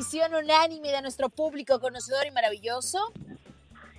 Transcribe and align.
Petición 0.00 0.34
unánime 0.34 0.88
de 0.88 1.02
nuestro 1.02 1.28
público 1.28 1.78
conocedor 1.78 2.26
y 2.26 2.30
maravilloso, 2.30 3.12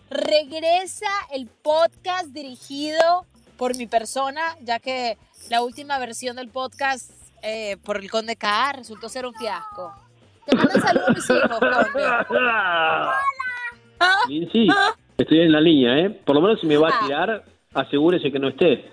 regresa 0.09 1.05
el 1.31 1.45
podcast 1.45 2.29
dirigido 2.29 3.27
por 3.55 3.77
mi 3.77 3.85
persona, 3.85 4.41
ya 4.61 4.79
que 4.79 5.19
la 5.51 5.61
última 5.61 5.99
versión 5.99 6.37
del 6.37 6.49
podcast 6.49 7.11
eh, 7.43 7.77
por 7.85 7.97
el 7.97 8.09
Conde 8.09 8.35
K 8.35 8.73
resultó 8.77 9.09
ser 9.09 9.27
un 9.27 9.35
fiasco. 9.35 9.93
Te 10.47 10.55
mandan 10.55 10.81
saludos 10.81 11.09
mis 11.09 11.29
hijos, 11.29 11.59
Conde. 12.27 12.49
Lindsay, 14.27 14.69
estoy 15.19 15.41
en 15.41 15.51
la 15.51 15.61
línea, 15.61 15.99
¿eh? 15.99 16.09
Por 16.09 16.33
lo 16.33 16.41
menos 16.41 16.59
si 16.61 16.65
me 16.65 16.77
va 16.77 16.89
a 16.89 17.05
tirar, 17.05 17.45
asegúrese 17.75 18.31
que 18.31 18.39
no 18.39 18.47
esté. 18.47 18.91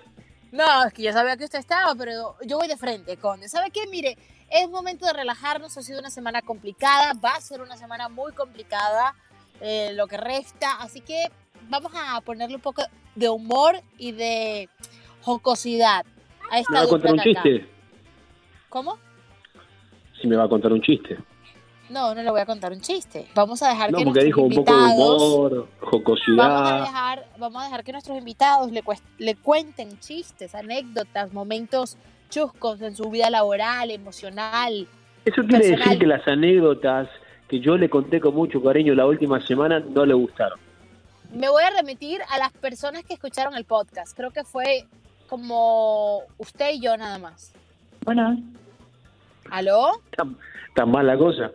No, 0.51 0.85
es 0.85 0.93
que 0.93 1.01
yo 1.01 1.11
sabía 1.11 1.37
que 1.37 1.45
usted 1.45 1.57
estaba, 1.57 1.95
pero 1.95 2.35
yo 2.45 2.57
voy 2.57 2.67
de 2.67 2.77
frente, 2.77 3.17
Conde. 3.17 3.49
¿Sabe 3.49 3.71
qué? 3.71 3.87
Mire, 3.87 4.15
es 4.51 4.69
momento 4.69 5.05
de 5.05 5.13
relajarnos. 5.13 5.77
Ha 5.77 5.81
sido 5.81 5.99
una 5.99 6.09
semana 6.09 6.41
complicada, 6.41 7.13
va 7.13 7.31
a 7.31 7.41
ser 7.41 7.61
una 7.61 7.77
semana 7.77 8.09
muy 8.09 8.31
complicada 8.33 9.15
eh, 9.61 9.91
lo 9.93 10.07
que 10.07 10.17
resta. 10.17 10.73
Así 10.81 11.01
que 11.01 11.29
vamos 11.69 11.91
a 11.95 12.19
ponerle 12.21 12.55
un 12.55 12.61
poco 12.61 12.83
de 13.15 13.29
humor 13.29 13.81
y 13.97 14.11
de 14.11 14.69
jocosidad 15.21 16.05
a 16.49 16.53
¿Me 16.55 16.59
esta 16.61 16.73
va 16.73 16.81
a 16.81 16.87
contar 16.87 17.13
un 17.13 17.19
acá. 17.19 17.29
chiste? 17.29 17.69
¿Cómo? 18.69 18.97
Si 20.21 20.27
me 20.27 20.35
va 20.35 20.45
a 20.45 20.49
contar 20.49 20.71
un 20.73 20.81
chiste. 20.81 21.17
No, 21.89 22.13
no 22.13 22.21
le 22.21 22.29
voy 22.29 22.39
a 22.39 22.45
contar 22.45 22.71
un 22.71 22.81
chiste. 22.81 23.27
Vamos 23.33 23.63
a 23.63 23.69
dejar 23.69 23.91
No, 23.91 23.97
que 23.97 24.03
porque 24.05 24.19
nuestros 24.21 24.25
dijo 24.25 24.41
un 24.43 24.53
poco 24.65 24.71
de 24.77 24.83
invitados... 24.83 25.21
humor, 25.23 25.51
Vamos 25.51 25.69
a, 25.81 25.85
jocosidad. 25.89 26.81
dejar, 26.81 27.29
vamos 27.39 27.61
a 27.61 27.65
dejar 27.65 27.83
que 27.83 27.91
nuestros 27.93 28.17
invitados 28.17 28.71
le, 28.71 28.83
cuest- 28.83 29.03
le 29.17 29.35
cuenten 29.35 29.99
chistes, 29.99 30.53
anécdotas, 30.53 31.33
momentos 31.33 31.97
chuscos 32.29 32.81
en 32.81 32.95
su 32.95 33.09
vida 33.09 33.29
laboral, 33.29 33.91
emocional. 33.91 34.87
Eso 35.25 35.41
quiere 35.41 35.59
personal. 35.59 35.79
decir 35.79 35.99
que 35.99 36.07
las 36.07 36.27
anécdotas 36.27 37.09
que 37.47 37.59
yo 37.59 37.77
le 37.77 37.89
conté 37.89 38.19
con 38.21 38.35
mucho 38.35 38.61
cariño 38.63 38.93
la 38.95 39.05
última 39.05 39.39
semana 39.45 39.79
no 39.79 40.05
le 40.05 40.13
gustaron. 40.13 40.59
Me 41.33 41.49
voy 41.49 41.63
a 41.63 41.69
remitir 41.71 42.21
a 42.29 42.37
las 42.39 42.51
personas 42.53 43.03
que 43.03 43.13
escucharon 43.15 43.55
el 43.55 43.65
podcast. 43.65 44.15
Creo 44.15 44.31
que 44.31 44.43
fue 44.43 44.85
como 45.27 46.21
usted 46.37 46.71
y 46.73 46.79
yo 46.81 46.95
nada 46.97 47.17
más. 47.19 47.51
Bueno, 48.05 48.37
¿Aló? 49.51 50.01
Tan, 50.15 50.37
tan 50.75 50.91
mal 50.91 51.05
la 51.07 51.17
cosa. 51.17 51.51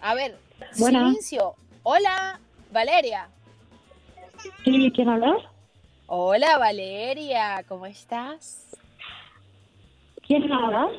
A 0.00 0.14
ver, 0.14 0.36
Bueno. 0.78 1.06
silencio. 1.08 1.54
Hola, 1.82 2.40
Valeria. 2.72 3.28
¿sí? 4.64 4.90
¿Quién 4.94 5.08
habla? 5.08 5.36
Hola, 6.06 6.56
Valeria. 6.58 7.64
¿Cómo 7.68 7.86
estás? 7.86 8.76
¿Quién 10.28 10.52
habla? 10.52 10.90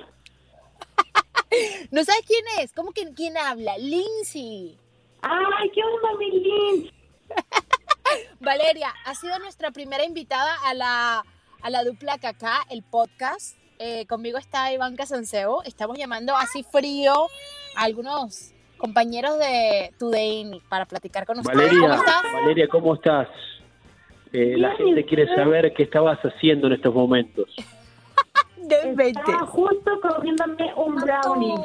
¿No 1.91 2.03
sabes 2.03 2.23
quién 2.25 2.44
es? 2.59 2.73
¿Cómo 2.73 2.91
que 2.91 3.13
quién 3.13 3.38
habla? 3.38 3.78
Lindsay. 3.78 4.75
¡Ay, 5.22 5.69
qué 5.69 5.81
onda, 5.84 6.17
mi 6.17 6.31
Lin! 6.31 6.91
Valeria, 8.40 8.91
ha 9.06 9.13
sido 9.13 9.38
nuestra 9.38 9.69
primera 9.69 10.03
invitada 10.03 10.56
a 10.66 10.73
la, 10.73 11.23
a 11.62 11.69
la 11.69 11.84
dupla 11.84 12.17
Cacá, 12.17 12.66
el 12.72 12.81
podcast. 12.81 13.56
Eh, 13.78 14.07
conmigo 14.07 14.40
está 14.40 14.73
Iván 14.73 14.95
Casanseo. 14.95 15.61
Estamos 15.63 16.00
llamando 16.00 16.35
así 16.35 16.63
frío 16.63 17.13
a 17.75 17.84
algunos 17.84 18.56
compañeros 18.79 19.38
de 19.38 19.94
Today 20.00 20.59
para 20.69 20.85
platicar 20.85 21.28
con 21.28 21.40
ustedes. 21.40 21.69
¿Cómo 21.69 21.88
Valeria, 21.88 21.96
estás? 21.96 22.34
Valeria, 22.34 22.67
¿cómo 22.67 22.96
estás? 22.96 23.28
Eh, 24.34 24.56
la 24.57 24.75
gente 24.75 25.01
¿y 25.01 25.03
quiere 25.03 25.28
saber 25.35 25.72
qué 25.75 25.84
estabas 25.84 26.17
haciendo 26.19 26.66
en 26.66 26.73
estos 26.73 26.96
momentos. 26.96 27.47
Estaba 28.75 29.46
justo 29.47 30.00
comiéndome 30.02 30.74
un 30.75 30.96
brownie. 30.96 31.56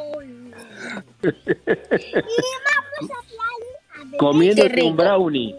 Comiéndote 4.18 4.82
un 4.82 4.96
brownie. 4.96 5.54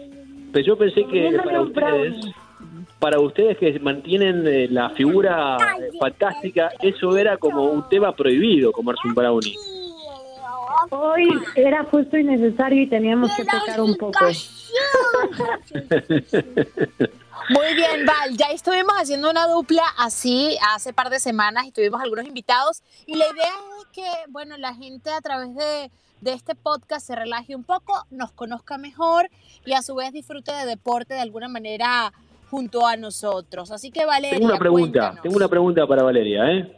Pero 0.52 0.66
yo 0.66 0.78
pensé 0.78 1.04
que 1.04 1.38
para 1.44 1.60
ustedes, 1.60 2.14
para 2.98 3.20
ustedes 3.20 3.58
que 3.58 3.78
mantienen 3.80 4.46
eh, 4.46 4.68
la 4.70 4.90
figura 4.90 5.56
eh, 5.78 5.90
fantástica, 6.00 6.70
eso 6.80 7.16
era 7.16 7.36
como 7.36 7.64
un 7.64 7.88
tema 7.88 8.14
prohibido, 8.14 8.72
comerse 8.72 9.06
un 9.06 9.14
brownie. 9.14 9.56
Hoy 10.90 11.28
era 11.56 11.84
justo 11.84 12.16
y 12.16 12.24
necesario 12.24 12.82
y 12.82 12.86
teníamos 12.86 13.34
que 13.36 13.44
tocar 13.44 13.80
un 13.80 13.96
poco. 13.96 14.24
Muy 17.48 17.74
bien, 17.74 18.04
Val. 18.06 18.36
Ya 18.36 18.46
estuvimos 18.46 18.94
haciendo 18.96 19.30
una 19.30 19.46
dupla 19.46 19.82
así 19.98 20.56
hace 20.74 20.92
par 20.92 21.10
de 21.10 21.20
semanas 21.20 21.66
y 21.66 21.72
tuvimos 21.72 22.00
algunos 22.00 22.26
invitados. 22.26 22.82
Y 23.06 23.16
la 23.16 23.26
idea 23.26 23.54
es 23.80 23.86
que, 23.92 24.06
bueno, 24.28 24.56
la 24.56 24.74
gente 24.74 25.10
a 25.10 25.20
través 25.20 25.54
de, 25.54 25.90
de 26.20 26.32
este 26.32 26.54
podcast 26.54 27.06
se 27.06 27.14
relaje 27.14 27.54
un 27.54 27.64
poco, 27.64 27.94
nos 28.10 28.32
conozca 28.32 28.78
mejor 28.78 29.28
y 29.64 29.72
a 29.74 29.82
su 29.82 29.94
vez 29.94 30.12
disfrute 30.12 30.52
de 30.52 30.66
deporte 30.66 31.14
de 31.14 31.20
alguna 31.20 31.48
manera 31.48 32.12
junto 32.50 32.86
a 32.86 32.96
nosotros. 32.96 33.70
Así 33.70 33.90
que, 33.90 34.04
Valeria, 34.06 34.38
Tengo 34.38 34.50
una 34.50 34.58
pregunta, 34.58 35.00
cuéntanos. 35.00 35.22
tengo 35.22 35.36
una 35.36 35.48
pregunta 35.48 35.86
para 35.86 36.02
Valeria, 36.02 36.50
¿eh? 36.52 36.72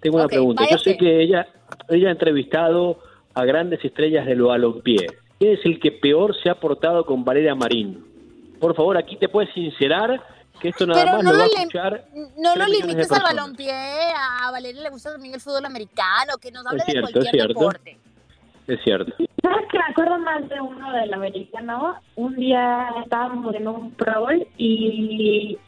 Tengo 0.00 0.16
una 0.16 0.28
pregunta. 0.28 0.64
Yo 0.70 0.78
sé 0.78 0.96
que 0.96 1.22
ella, 1.22 1.48
ella 1.88 2.08
ha 2.08 2.12
entrevistado 2.12 3.00
a 3.34 3.44
grandes 3.44 3.84
estrellas 3.84 4.26
del 4.26 4.42
balompié. 4.42 5.06
¿Quién 5.38 5.52
es 5.52 5.60
el 5.64 5.78
que 5.80 5.92
peor 5.92 6.34
se 6.42 6.50
ha 6.50 6.54
portado 6.54 7.04
con 7.04 7.24
Valeria 7.24 7.54
Marín? 7.54 8.07
Por 8.60 8.74
favor, 8.74 8.96
aquí 8.96 9.16
te 9.16 9.28
puedes 9.28 9.52
sincerar 9.54 10.22
que 10.60 10.68
esto 10.68 10.86
nada 10.86 11.02
Pero 11.02 11.16
más 11.16 11.24
no 11.24 11.32
lo 11.32 11.38
va 11.38 11.44
a 11.44 11.46
escuchar. 11.46 12.04
No 12.38 12.56
lo 12.56 12.66
limites 12.66 13.12
al 13.12 13.22
balompié, 13.22 13.72
a 14.16 14.50
Valeria 14.50 14.82
le 14.82 14.90
gusta 14.90 15.12
también 15.12 15.34
el 15.34 15.40
fútbol 15.40 15.64
americano, 15.64 16.34
que 16.40 16.50
nos 16.50 16.66
hable 16.66 16.80
cierto, 16.80 17.06
de 17.06 17.12
cualquier 17.12 17.24
es 17.24 17.30
cierto. 17.30 17.60
deporte. 17.60 17.98
Es 18.66 18.80
cierto. 18.84 19.12
¿Sabes 19.42 19.66
que 19.70 19.78
me 19.78 19.84
acuerdo 19.84 20.18
más 20.18 20.48
de 20.48 20.60
uno 20.60 20.92
del 20.92 21.14
americano? 21.14 21.94
Un 22.16 22.36
día 22.36 22.88
estábamos 23.02 23.54
en 23.54 23.66
un 23.66 23.92
Pro 23.92 24.20
Bowl 24.20 24.46
y 24.58 25.58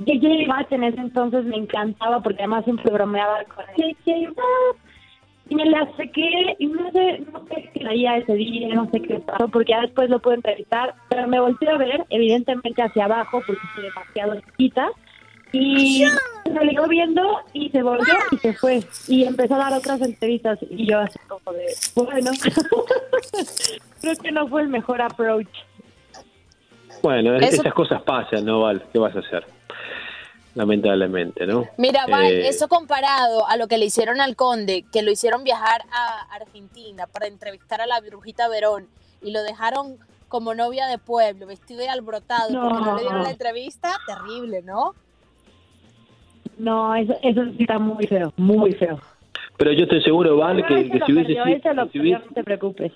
JJ 0.00 0.48
Watt 0.48 0.72
en 0.72 0.84
ese 0.84 1.00
entonces 1.00 1.44
me 1.44 1.56
encantaba 1.56 2.20
porque 2.20 2.40
además 2.40 2.64
siempre 2.64 2.92
bromeaba 2.92 3.44
con 3.44 3.64
JJ 3.76 4.28
Watt. 4.36 4.89
Y 5.50 5.54
me 5.56 5.66
la 5.66 5.84
saqué 5.96 6.54
y 6.58 6.66
no 6.66 6.90
sé, 6.92 7.18
no 7.32 7.44
sé 7.48 7.68
qué 7.74 7.80
traía 7.80 8.16
ese 8.16 8.32
día, 8.34 8.74
no 8.74 8.88
sé 8.90 9.02
qué 9.02 9.16
pasó, 9.20 9.48
porque 9.48 9.72
ya 9.72 9.80
después 9.82 10.08
lo 10.08 10.18
pude 10.20 10.36
entrevistar, 10.36 10.94
pero 11.10 11.26
me 11.28 11.38
volteé 11.40 11.68
a 11.70 11.76
ver, 11.76 12.04
evidentemente 12.08 12.80
hacia 12.82 13.04
abajo, 13.04 13.42
porque 13.46 13.60
estoy 13.68 13.84
demasiado 13.84 14.40
chiquita, 14.52 14.88
y 15.52 16.04
me 16.52 16.72
lo 16.72 16.86
viendo 16.86 17.40
y 17.52 17.68
se 17.70 17.82
volvió 17.82 18.14
y 18.30 18.36
se 18.38 18.52
fue. 18.54 18.80
Y 19.08 19.24
empezó 19.24 19.56
a 19.56 19.58
dar 19.58 19.72
otras 19.74 20.00
entrevistas 20.00 20.58
y 20.70 20.86
yo 20.86 21.00
así 21.00 21.18
como 21.26 21.52
de, 21.52 21.66
bueno, 21.96 22.30
creo 24.00 24.16
que 24.16 24.30
no 24.32 24.46
fue 24.46 24.62
el 24.62 24.68
mejor 24.68 25.02
approach. 25.02 25.48
Bueno, 27.02 27.34
Eso- 27.36 27.62
esas 27.62 27.74
cosas 27.74 28.02
pasan, 28.02 28.44
¿no, 28.44 28.60
Val? 28.60 28.84
¿Qué 28.92 28.98
vas 29.00 29.16
a 29.16 29.18
hacer? 29.20 29.44
Lamentablemente, 30.54 31.46
¿no? 31.46 31.64
Mira, 31.78 32.06
Val, 32.08 32.32
Eh, 32.32 32.48
eso 32.48 32.66
comparado 32.68 33.46
a 33.46 33.56
lo 33.56 33.68
que 33.68 33.78
le 33.78 33.84
hicieron 33.86 34.20
al 34.20 34.34
conde, 34.34 34.84
que 34.92 35.02
lo 35.02 35.10
hicieron 35.12 35.44
viajar 35.44 35.82
a 35.92 36.22
Argentina 36.34 37.06
para 37.06 37.26
entrevistar 37.28 37.80
a 37.80 37.86
la 37.86 38.00
Brujita 38.00 38.48
Verón 38.48 38.88
y 39.22 39.30
lo 39.30 39.42
dejaron 39.42 39.98
como 40.28 40.54
novia 40.54 40.86
de 40.86 40.98
pueblo, 40.98 41.46
vestido 41.46 41.82
y 41.84 41.86
alborotado, 41.86 42.48
porque 42.60 42.80
no 42.84 42.94
le 42.96 43.02
dieron 43.02 43.22
la 43.22 43.30
entrevista, 43.30 43.92
terrible, 44.06 44.62
¿no? 44.62 44.94
No, 46.58 46.94
eso, 46.94 47.14
eso 47.22 47.44
sí 47.56 47.56
está 47.60 47.78
muy 47.78 48.06
feo, 48.06 48.32
muy 48.36 48.72
feo. 48.74 49.00
Pero 49.56 49.72
yo 49.72 49.84
estoy 49.84 50.02
seguro, 50.02 50.36
Val, 50.36 50.64
que, 50.66 50.84
si 51.06 51.12
hubiese 51.12 51.32
ese 51.52 51.74
lo 51.74 51.86
que 51.86 51.92
si 51.92 52.00
hubiese- 52.00 52.24
no 52.26 52.32
te 52.34 52.44
preocupes. 52.44 52.92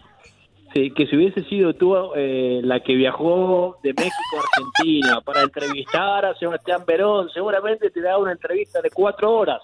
Sí, 0.74 0.90
que 0.90 1.06
si 1.06 1.16
hubiese 1.16 1.44
sido 1.44 1.72
tú 1.74 1.94
eh, 2.16 2.60
la 2.64 2.80
que 2.80 2.96
viajó 2.96 3.78
de 3.84 3.94
México 3.94 4.36
a 4.36 4.40
Argentina 4.40 5.20
para 5.20 5.42
entrevistar 5.42 6.24
a 6.24 6.34
Sebastián 6.34 6.82
Verón, 6.84 7.30
seguramente 7.32 7.90
te 7.90 8.00
da 8.00 8.18
una 8.18 8.32
entrevista 8.32 8.82
de 8.82 8.90
cuatro 8.90 9.32
horas. 9.32 9.62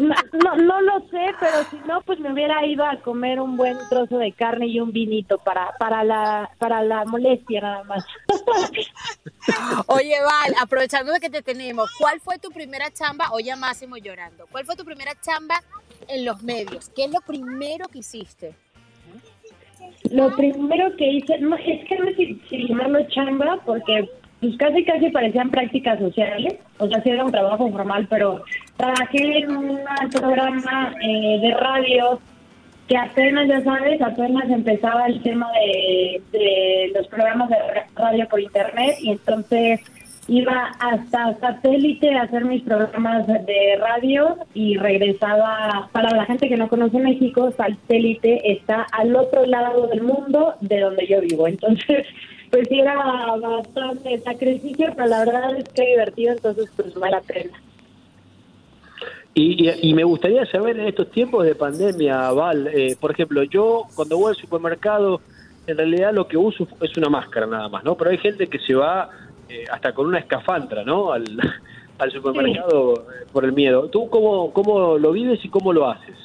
No, 0.00 0.14
no, 0.32 0.56
no 0.56 0.80
lo 0.80 1.00
sé, 1.08 1.34
pero 1.40 1.64
si 1.70 1.76
no, 1.88 2.02
pues 2.02 2.18
me 2.20 2.32
hubiera 2.32 2.64
ido 2.66 2.84
a 2.84 3.00
comer 3.00 3.40
un 3.40 3.56
buen 3.56 3.78
trozo 3.88 4.18
de 4.18 4.32
carne 4.32 4.66
y 4.66 4.80
un 4.80 4.92
vinito 4.92 5.38
para 5.38 5.72
para 5.78 6.04
la 6.04 6.50
para 6.58 6.82
la 6.82 7.04
molestia 7.04 7.60
nada 7.60 7.84
más. 7.84 8.04
Oye, 9.86 10.16
Val, 10.20 10.54
aprovechando 10.60 11.12
de 11.12 11.20
que 11.20 11.30
te 11.30 11.42
tenemos, 11.42 11.90
¿cuál 11.98 12.20
fue 12.20 12.38
tu 12.38 12.50
primera 12.50 12.90
chamba? 12.90 13.30
Oye, 13.32 13.54
Máximo 13.56 13.96
llorando. 13.96 14.46
¿Cuál 14.50 14.64
fue 14.66 14.76
tu 14.76 14.84
primera 14.84 15.12
chamba 15.20 15.62
en 16.08 16.24
los 16.24 16.42
medios? 16.42 16.90
¿Qué 16.90 17.04
es 17.04 17.12
lo 17.12 17.20
primero 17.20 17.86
que 17.88 17.98
hiciste? 17.98 18.54
Lo 20.10 20.34
primero 20.36 20.94
que 20.96 21.06
hice, 21.08 21.38
no, 21.38 21.56
es 21.56 21.84
que 21.88 21.98
no 21.98 22.06
sé 22.06 22.14
si, 22.16 22.40
si 22.48 22.68
llamarlo 22.68 23.00
chamba, 23.08 23.58
porque 23.64 24.08
pues 24.40 24.56
casi 24.58 24.84
casi 24.84 25.08
parecían 25.10 25.50
prácticas 25.50 25.98
sociales, 25.98 26.56
o 26.78 26.86
sea, 26.86 27.02
sí 27.02 27.10
era 27.10 27.24
un 27.24 27.32
trabajo 27.32 27.70
formal, 27.70 28.06
pero 28.10 28.44
trabajé 28.76 29.38
en 29.38 29.56
un 29.56 29.78
programa 30.12 30.92
eh, 31.02 31.38
de 31.40 31.54
radio 31.54 32.20
que 32.86 32.96
apenas, 32.98 33.48
ya 33.48 33.62
sabes, 33.62 34.02
apenas 34.02 34.50
empezaba 34.50 35.06
el 35.06 35.22
tema 35.22 35.48
de, 35.52 36.20
de 36.32 36.92
los 36.94 37.06
programas 37.08 37.48
de 37.48 37.56
ra- 37.56 37.86
radio 37.96 38.28
por 38.28 38.40
internet 38.40 38.96
y 39.00 39.12
entonces 39.12 39.80
iba 40.28 40.72
hasta 40.78 41.38
satélite 41.38 42.14
a 42.14 42.22
hacer 42.22 42.44
mis 42.44 42.62
programas 42.62 43.26
de 43.26 43.76
radio 43.78 44.36
y 44.54 44.76
regresaba, 44.78 45.88
para 45.92 46.10
la 46.16 46.24
gente 46.24 46.48
que 46.48 46.56
no 46.56 46.68
conoce 46.68 46.98
México, 46.98 47.52
satélite 47.56 48.52
está 48.52 48.86
al 48.92 49.14
otro 49.16 49.44
lado 49.46 49.86
del 49.88 50.02
mundo 50.02 50.54
de 50.60 50.80
donde 50.80 51.06
yo 51.06 51.20
vivo, 51.20 51.46
entonces 51.48 52.06
pues 52.50 52.68
era 52.70 52.94
bastante 53.40 54.18
sacrificio, 54.20 54.92
pero 54.94 55.08
la 55.08 55.18
verdad 55.24 55.56
es 55.58 55.68
que 55.70 55.86
divertido, 55.86 56.32
entonces 56.32 56.70
pues 56.76 56.94
vale 56.94 57.16
la 57.16 57.20
pena. 57.22 57.50
Y, 59.34 59.68
y- 59.68 59.90
y 59.90 59.94
me 59.94 60.04
gustaría 60.04 60.46
saber 60.46 60.78
en 60.78 60.86
estos 60.86 61.10
tiempos 61.10 61.44
de 61.44 61.54
pandemia, 61.56 62.30
Val, 62.30 62.68
eh, 62.68 62.96
por 63.00 63.10
ejemplo, 63.10 63.42
yo 63.42 63.82
cuando 63.96 64.16
voy 64.16 64.30
al 64.30 64.36
supermercado, 64.36 65.20
en 65.66 65.76
realidad 65.76 66.12
lo 66.12 66.28
que 66.28 66.36
uso 66.36 66.68
es 66.80 66.96
una 66.96 67.08
máscara 67.08 67.46
nada 67.46 67.68
más, 67.68 67.82
¿no? 67.82 67.96
Pero 67.96 68.10
hay 68.10 68.18
gente 68.18 68.46
que 68.46 68.58
se 68.60 68.74
va 68.74 69.10
eh, 69.48 69.64
hasta 69.70 69.92
con 69.92 70.06
una 70.06 70.18
escafandra, 70.18 70.84
¿no? 70.84 71.12
Al, 71.12 71.36
al 71.98 72.10
supermercado 72.12 73.02
eh, 73.02 73.26
por 73.32 73.44
el 73.44 73.52
miedo. 73.52 73.88
¿Tú 73.90 74.08
cómo, 74.10 74.52
cómo 74.52 74.98
lo 74.98 75.12
vives 75.12 75.44
y 75.44 75.48
cómo 75.48 75.72
lo 75.72 75.88
haces? 75.88 76.16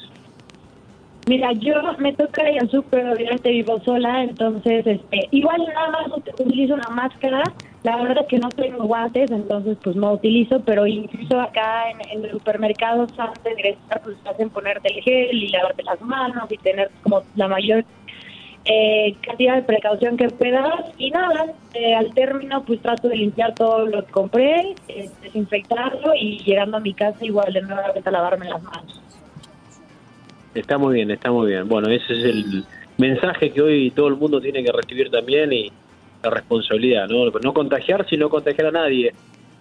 Mira, 1.26 1.52
yo 1.52 1.74
me 1.98 2.12
toca 2.14 2.50
ir 2.50 2.58
al 2.60 2.70
súper, 2.70 3.06
obviamente 3.06 3.50
vivo 3.50 3.80
sola, 3.84 4.22
entonces 4.24 4.84
este, 4.86 5.28
igual 5.30 5.58
nada 5.74 5.90
más 5.90 6.06
ut- 6.08 6.34
utilizo 6.38 6.74
una 6.74 6.88
máscara. 6.88 7.52
La 7.82 7.96
verdad 7.96 8.22
es 8.22 8.28
que 8.28 8.38
no 8.38 8.50
tengo 8.50 8.84
guantes, 8.84 9.30
entonces 9.30 9.78
pues 9.82 9.96
no 9.96 10.12
utilizo, 10.12 10.62
pero 10.64 10.86
incluso 10.86 11.40
acá 11.40 11.90
en, 11.90 12.00
en 12.10 12.22
los 12.22 12.32
supermercados 12.32 13.10
antes 13.18 13.42
de 13.42 13.50
ingresar 13.52 14.02
pues 14.02 14.22
te 14.22 14.28
hacen 14.28 14.50
ponerte 14.50 14.92
el 14.92 15.02
gel 15.02 15.42
y 15.42 15.48
lavarte 15.48 15.82
las 15.84 16.00
manos 16.02 16.50
y 16.50 16.58
tener 16.58 16.90
como 17.02 17.22
la 17.36 17.48
mayor 17.48 17.84
eh, 18.64 19.16
cantidad 19.22 19.56
de 19.56 19.62
precaución 19.62 20.16
que 20.16 20.28
puedas. 20.28 20.86
Y 20.98 21.10
nada, 21.10 21.46
eh, 21.74 21.94
al 21.94 22.12
término 22.14 22.62
pues 22.64 22.80
trato 22.80 23.08
de 23.08 23.16
limpiar 23.16 23.54
todo 23.54 23.86
lo 23.86 24.04
que 24.04 24.12
compré, 24.12 24.74
eh, 24.88 25.10
desinfectarlo 25.22 26.14
y 26.14 26.38
llegando 26.38 26.76
a 26.76 26.80
mi 26.80 26.94
casa 26.94 27.24
igual 27.24 27.52
de 27.52 27.62
nuevamente 27.62 28.08
a 28.08 28.12
lavarme 28.12 28.48
las 28.48 28.62
manos. 28.62 29.00
Está 30.54 30.78
muy 30.78 30.94
bien, 30.94 31.10
está 31.10 31.30
muy 31.30 31.48
bien. 31.48 31.68
Bueno, 31.68 31.88
ese 31.88 32.12
es 32.12 32.24
el 32.24 32.64
mensaje 32.98 33.50
que 33.50 33.62
hoy 33.62 33.90
todo 33.92 34.08
el 34.08 34.16
mundo 34.16 34.40
tiene 34.40 34.62
que 34.64 34.72
recibir 34.72 35.10
también 35.10 35.52
y 35.52 35.72
la 36.22 36.30
responsabilidad, 36.30 37.08
¿no? 37.08 37.30
No 37.30 37.54
contagiarse 37.54 38.14
y 38.14 38.18
no 38.18 38.28
contagiar 38.28 38.68
a 38.68 38.72
nadie. 38.72 39.12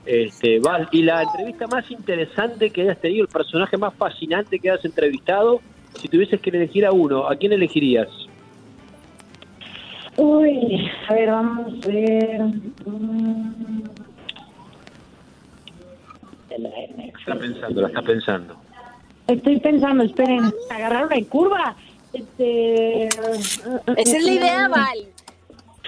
Este, 0.06 0.60
Val, 0.60 0.90
y 0.92 1.04
la 1.04 1.22
entrevista 1.22 1.68
más 1.68 1.90
interesante 1.92 2.72
que 2.72 2.82
hayas 2.82 3.00
tenido, 3.00 3.24
el 3.24 3.30
personaje 3.30 3.78
más 3.78 3.94
fascinante 3.94 4.60
que 4.60 4.72
hayas 4.72 4.84
entrevistado, 4.84 5.62
si 5.94 6.08
tuvieses 6.08 6.42
que 6.42 6.50
elegir 6.50 6.86
a 6.86 6.92
uno, 6.92 7.28
¿a 7.30 7.36
quién 7.36 7.54
elegirías? 7.54 8.08
Uy, 10.20 10.92
a 11.08 11.14
ver, 11.14 11.30
vamos 11.32 11.74
a 11.86 11.88
ver. 11.88 12.42
Mm. 12.86 13.84
Está 17.18 17.36
pensando, 17.36 17.82
la 17.82 17.88
está 17.88 18.02
pensando. 18.02 18.56
Estoy 19.28 19.60
pensando, 19.62 20.04
esperen, 20.04 20.52
agarraron 20.72 21.14
en 21.14 21.24
curva. 21.26 21.76
Este, 22.12 23.06
Esa 23.06 24.18
es 24.18 24.24
la 24.24 24.32
idea, 24.32 24.68
Val. 24.68 25.06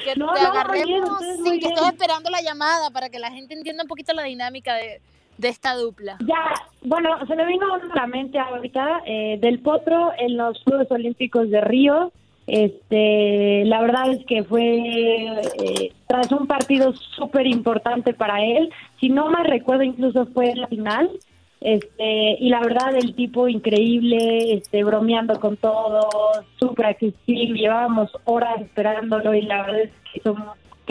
Que 0.02 0.16
No, 0.16 0.34
te 0.34 0.42
no, 0.42 0.48
agarremos 0.48 1.20
bien, 1.20 1.44
sin 1.44 1.60
que 1.60 1.68
estés 1.68 1.88
esperando 1.88 2.30
la 2.30 2.42
llamada 2.42 2.90
para 2.92 3.10
que 3.10 3.20
la 3.20 3.32
gente 3.32 3.54
entienda 3.54 3.84
un 3.84 3.90
poquito 3.90 4.14
la 4.14 4.24
dinámica 4.24 4.76
de, 4.76 5.02
de 5.38 5.50
esta 5.50 5.76
dupla. 5.76 6.18
Ya, 6.26 6.54
bueno, 6.84 7.10
se 7.28 7.36
me 7.36 7.46
vino 7.46 7.74
a 7.74 7.80
la 7.96 8.08
mente 8.08 8.40
ahorita 8.40 9.02
eh, 9.06 9.40
del 9.42 9.60
Potro 9.60 10.14
en 10.18 10.38
los 10.38 10.64
Juegos 10.64 10.90
Olímpicos 10.90 11.50
de 11.50 11.60
Río. 11.60 12.14
Este, 12.48 13.64
la 13.66 13.82
verdad 13.82 14.12
es 14.12 14.26
que 14.26 14.44
fue 14.44 14.64
eh, 14.64 15.94
tras 16.08 16.32
un 16.32 16.48
partido 16.48 16.94
súper 16.94 17.48
importante 17.48 18.14
para 18.14 18.44
él. 18.44 18.70
Si 19.00 19.10
no 19.10 19.30
mal 19.30 19.46
recuerdo, 19.46 19.84
incluso 19.84 20.26
fue 20.28 20.56
la 20.56 20.68
final. 20.68 21.10
Este, 21.62 22.38
y 22.40 22.50
la 22.50 22.60
verdad, 22.62 22.96
el 22.96 23.14
tipo 23.14 23.48
increíble, 23.48 24.54
este, 24.54 24.84
bromeando 24.84 25.40
con 25.40 25.58
todo, 25.58 26.10
súper 26.60 26.88
accesible. 26.88 27.60
Llevábamos 27.60 28.12
horas 28.26 28.62
esperándolo 28.62 29.34
y 29.36 29.44
la 29.44 29.62
verdad 29.62 29.82
es 29.82 29.92
que 30.12 30.20
hizo 30.20 30.36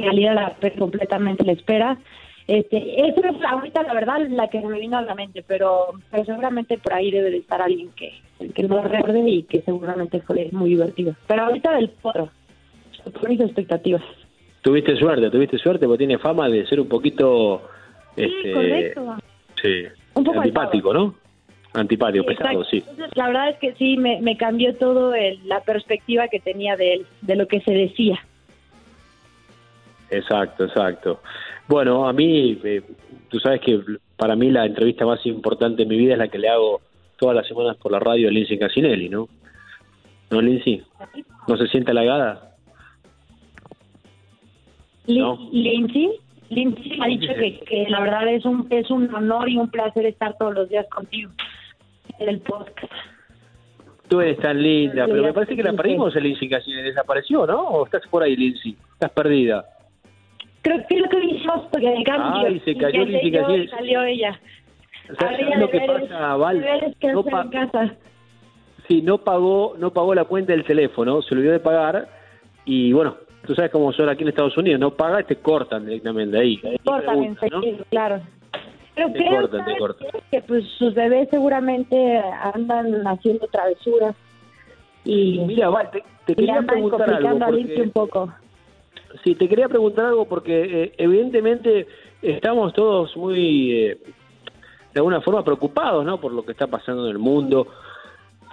valiera 0.00 0.34
la 0.34 0.56
completamente 0.78 1.44
la 1.44 1.52
espera. 1.52 1.98
Este, 2.46 3.06
eso 3.06 3.20
es 3.20 3.44
ahorita 3.44 3.82
la 3.82 3.94
verdad 3.94 4.26
la 4.28 4.48
que 4.48 4.60
me 4.60 4.78
vino 4.80 4.98
a 4.98 5.02
la 5.02 5.14
mente, 5.14 5.44
pero, 5.46 5.92
pero 6.10 6.24
seguramente 6.24 6.78
por 6.78 6.94
ahí 6.94 7.10
debe 7.10 7.30
de 7.30 7.38
estar 7.38 7.62
alguien 7.62 7.90
que, 7.92 8.12
que 8.54 8.62
no 8.64 8.82
recuerde 8.82 9.20
y 9.28 9.42
que 9.44 9.62
seguramente 9.62 10.20
fue 10.20 10.48
muy 10.52 10.70
divertido. 10.70 11.14
Pero 11.26 11.44
ahorita 11.44 11.74
del 11.74 11.90
por 11.90 12.30
mis 13.28 13.40
expectativas. 13.40 14.02
Tuviste 14.62 14.96
suerte, 14.96 15.30
tuviste 15.30 15.58
suerte, 15.58 15.86
porque 15.86 15.98
tiene 15.98 16.18
fama 16.18 16.48
de 16.48 16.66
ser 16.66 16.80
un 16.80 16.88
poquito... 16.88 17.62
Este, 18.16 18.52
correcto. 18.52 19.16
Sí, 19.62 19.84
Un 20.14 20.24
poco 20.24 20.38
antipático, 20.40 20.92
¿no? 20.92 21.14
Antipático, 21.72 22.26
pesado, 22.26 22.64
sí. 22.64 22.78
Entonces, 22.78 23.16
la 23.16 23.28
verdad 23.28 23.50
es 23.50 23.56
que 23.58 23.74
sí, 23.74 23.96
me, 23.96 24.20
me 24.20 24.36
cambió 24.36 24.74
todo 24.76 25.14
el- 25.14 25.38
la 25.48 25.60
perspectiva 25.60 26.28
que 26.28 26.40
tenía 26.40 26.76
de 26.76 26.94
él, 26.94 27.06
de 27.22 27.36
lo 27.36 27.46
que 27.46 27.60
se 27.60 27.72
decía. 27.72 28.18
Exacto, 30.10 30.64
exacto. 30.64 31.20
Bueno, 31.68 32.08
a 32.08 32.12
mí, 32.12 32.58
eh, 32.64 32.82
tú 33.28 33.38
sabes 33.38 33.60
que 33.60 33.80
para 34.16 34.34
mí 34.34 34.50
la 34.50 34.66
entrevista 34.66 35.06
más 35.06 35.24
importante 35.24 35.82
en 35.84 35.88
mi 35.88 35.96
vida 35.96 36.14
es 36.14 36.18
la 36.18 36.28
que 36.28 36.38
le 36.38 36.48
hago 36.48 36.80
todas 37.20 37.36
las 37.36 37.46
semanas 37.46 37.76
por 37.76 37.92
la 37.92 38.00
radio 38.00 38.30
Lindsay 38.30 38.58
Casinelli, 38.58 39.08
¿no? 39.08 39.28
¿No, 40.30 40.40
Lindsay? 40.40 40.82
¿No 41.46 41.56
se 41.56 41.66
siente 41.68 41.90
halagada? 41.90 42.50
¿no? 45.06 45.38
Lindsay, 45.52 46.10
Lindsay 46.48 46.98
me 46.98 47.04
ha 47.04 47.08
dicho 47.08 47.32
que, 47.34 47.60
que 47.60 47.86
la 47.88 48.00
verdad 48.00 48.28
es 48.28 48.44
un 48.44 48.66
es 48.70 48.90
un 48.90 49.12
honor 49.14 49.48
y 49.48 49.56
un 49.56 49.70
placer 49.70 50.06
estar 50.06 50.36
todos 50.38 50.54
los 50.54 50.68
días 50.68 50.86
contigo 50.88 51.30
en 52.18 52.28
el 52.28 52.40
podcast. 52.40 52.92
Tú 54.08 54.20
eres 54.20 54.38
tan 54.38 54.60
linda, 54.60 55.06
pero 55.06 55.22
me 55.22 55.32
parece 55.32 55.54
que 55.54 55.62
la 55.62 55.72
perdimos 55.72 56.14
Lindsay 56.16 56.48
casi 56.48 56.72
desapareció, 56.72 57.46
¿no? 57.46 57.60
¿O 57.60 57.84
estás 57.84 58.02
por 58.08 58.22
ahí, 58.22 58.34
Lindsay? 58.34 58.76
Estás 58.94 59.10
perdida. 59.12 59.64
Creo 60.62 60.84
que 60.88 60.98
lo 60.98 61.08
que 61.08 61.24
hicimos 61.24 61.66
porque 61.70 61.90
de 61.90 62.02
cambio. 62.02 62.48
Ay, 62.48 62.60
se 62.64 62.76
cayó 62.76 63.04
Lindsay 63.04 63.64
y 63.64 63.68
salió 63.68 64.02
ella. 64.02 64.40
Habría 65.18 65.38
¿sabes 65.46 65.58
lo 65.58 65.70
que 65.70 65.80
pasa, 65.80 66.36
Val? 66.36 66.94
que 67.00 67.12
No 67.12 67.22
pa- 67.24 67.42
en 67.42 67.48
casa. 67.50 67.94
Sí, 68.88 69.02
no 69.02 69.18
pagó, 69.18 69.74
no 69.78 69.92
pagó 69.92 70.14
la 70.14 70.24
cuenta 70.24 70.52
del 70.52 70.64
teléfono, 70.64 71.22
se 71.22 71.34
olvidó 71.34 71.52
de 71.52 71.60
pagar 71.60 72.08
y 72.64 72.92
bueno, 72.92 73.16
tú 73.46 73.54
sabes 73.54 73.70
cómo 73.70 73.92
son 73.92 74.08
aquí 74.08 74.22
en 74.22 74.28
Estados 74.30 74.56
Unidos, 74.56 74.80
no 74.80 74.90
paga 74.92 75.20
y 75.20 75.24
te 75.24 75.36
cortan 75.36 75.86
directamente 75.86 76.36
ahí. 76.38 76.58
Ahí 76.64 76.76
Cortan 76.84 77.18
preguntan, 77.18 77.48
¿no? 77.50 77.56
enseguida, 77.58 77.84
claro. 77.90 78.20
Pero 78.96 79.12
Te 79.12 79.18
creo 79.18 79.30
cortan, 79.42 79.50
te 79.60 79.64
¿sabes 79.64 79.78
cortan. 79.78 80.08
que 80.30 80.40
pues 80.42 80.64
sus 80.78 80.92
bebés 80.94 81.28
seguramente 81.30 82.18
andan 82.54 83.06
haciendo 83.06 83.46
travesuras 83.46 84.14
y, 85.04 85.38
Mira, 85.46 85.68
Val, 85.70 85.90
te, 85.90 86.02
te 86.26 86.34
quería 86.34 86.60
preguntar 86.62 87.08
algo. 87.14 87.38
Porque, 87.38 87.82
un 87.82 87.90
poco. 87.92 88.32
sí, 89.24 89.34
te 89.36 89.48
quería 89.48 89.68
preguntar 89.68 90.06
algo 90.06 90.26
porque 90.26 90.82
eh, 90.84 90.92
evidentemente 90.98 91.86
estamos 92.20 92.72
todos 92.74 93.16
muy, 93.16 93.72
eh, 93.72 93.98
de 94.92 95.00
alguna 95.00 95.20
forma, 95.20 95.44
preocupados 95.44 96.04
¿no? 96.04 96.20
por 96.20 96.32
lo 96.32 96.44
que 96.44 96.52
está 96.52 96.66
pasando 96.66 97.04
en 97.04 97.12
el 97.12 97.18
mundo. 97.18 97.68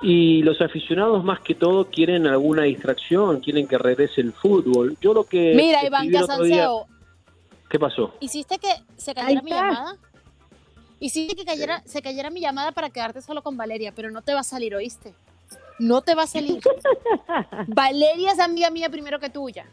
Y 0.02 0.44
los 0.44 0.62
aficionados 0.62 1.24
más 1.24 1.40
que 1.40 1.56
todo 1.56 1.86
quieren 1.86 2.28
alguna 2.28 2.64
distracción, 2.64 3.40
quieren 3.40 3.68
que 3.68 3.78
regrese 3.78 4.22
el 4.22 4.32
fútbol. 4.32 4.96
Yo 5.02 5.14
lo 5.14 5.24
que... 5.24 5.54
Mira, 5.56 5.84
Iván 5.84 6.12
Casanseo, 6.12 6.86
¿Qué 7.70 7.80
pasó? 7.80 8.14
¿hiciste 8.20 8.60
que 8.60 8.70
se 8.96 9.14
cayera 9.14 9.42
mi 9.42 9.50
llamada? 9.50 9.96
Hiciste 11.00 11.36
que 11.36 11.46
cayera, 11.46 11.82
se 11.86 12.02
cayera 12.02 12.30
mi 12.30 12.40
llamada 12.40 12.72
para 12.72 12.90
quedarte 12.90 13.22
solo 13.22 13.42
con 13.42 13.58
Valeria, 13.58 13.92
pero 13.96 14.10
no 14.10 14.22
te 14.22 14.34
va 14.34 14.40
a 14.42 14.44
salir, 14.44 14.74
¿oíste? 14.76 15.14
No 15.80 16.02
te 16.02 16.16
va 16.16 16.24
a 16.24 16.28
salir. 16.28 16.60
Valeria 17.68 18.32
es 18.32 18.40
amiga 18.40 18.70
mía 18.70 18.90
primero 18.90 19.20
que 19.20 19.30
tuya. 19.30 19.66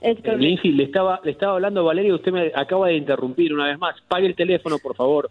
Es 0.00 0.18
Eh. 0.22 0.36
Lindsay, 0.36 0.72
le 0.72 0.84
estaba, 0.84 1.20
le 1.24 1.32
estaba 1.32 1.54
hablando 1.54 1.80
a 1.80 1.84
Valeria 1.84 2.10
y 2.10 2.14
usted 2.14 2.32
me 2.32 2.52
acaba 2.54 2.88
de 2.88 2.96
interrumpir 2.96 3.52
una 3.52 3.66
vez 3.66 3.78
más. 3.78 3.96
Pague 4.06 4.26
el 4.26 4.36
teléfono, 4.36 4.78
por 4.78 4.94
favor. 4.94 5.30